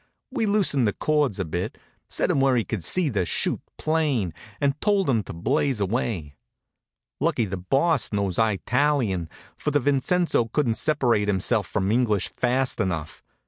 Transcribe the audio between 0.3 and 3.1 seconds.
We loosened the cords a bit, set him where he could see